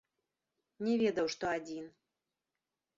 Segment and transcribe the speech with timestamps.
[0.89, 1.85] Не ведаў, што адзін.